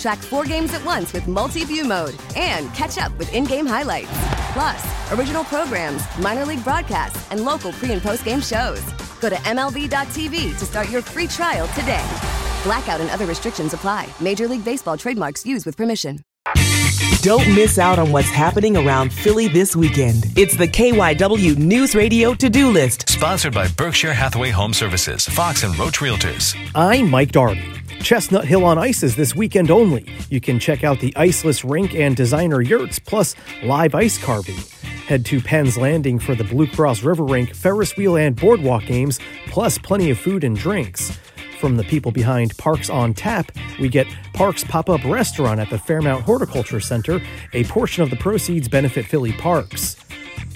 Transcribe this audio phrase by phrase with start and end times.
[0.00, 3.66] Track four games at once with multi view mode and catch up with in game
[3.66, 4.08] highlights.
[4.54, 8.80] Plus, original programs, minor league broadcasts, and local pre and post game shows.
[9.20, 12.04] Go to MLB.tv to start your free trial today.
[12.64, 14.08] Blackout and other restrictions apply.
[14.20, 16.20] Major League Baseball trademarks used with permission.
[17.22, 20.24] Don't miss out on what's happening around Philly this weekend.
[20.36, 23.10] It's the KYW News Radio to do list.
[23.10, 26.56] Sponsored by Berkshire Hathaway Home Services, Fox and Roach Realtors.
[26.74, 27.79] I'm Mike Dougherty.
[28.02, 30.06] Chestnut Hill on Ice is this weekend only.
[30.30, 34.56] You can check out the iceless rink and designer yurts, plus live ice carving.
[35.06, 39.20] Head to Penn's Landing for the Blue Cross River Rink, Ferris wheel, and boardwalk games,
[39.46, 41.18] plus plenty of food and drinks.
[41.60, 45.78] From the people behind Parks on Tap, we get Parks Pop Up Restaurant at the
[45.78, 47.20] Fairmount Horticulture Center.
[47.52, 49.96] A portion of the proceeds benefit Philly Parks.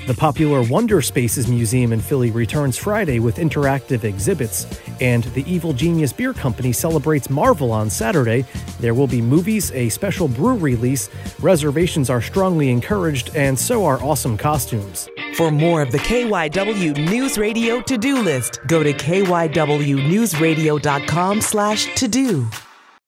[0.06, 4.66] The popular Wonder Spaces Museum in Philly returns Friday with interactive exhibits,
[5.00, 8.44] and the Evil Genius Beer Company celebrates Marvel on Saturday.
[8.80, 11.08] There will be movies, a special brew release,
[11.40, 15.08] reservations are strongly encouraged, and so are awesome costumes.
[15.36, 22.46] For more of the KYW News Radio to-do list, go to kywnewsradio.com slash to-do.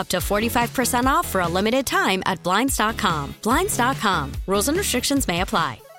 [0.00, 3.34] Up to 45% off for a limited time at Blinds.com.
[3.42, 4.32] Blinds.com.
[4.46, 5.89] Rules and restrictions may apply.